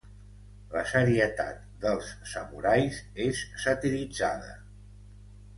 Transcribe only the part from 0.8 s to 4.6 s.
serietat dels samurais és satiritzada.